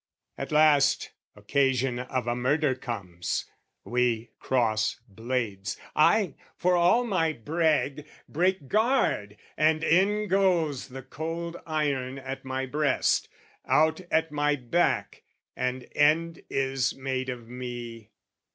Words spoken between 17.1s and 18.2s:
of me.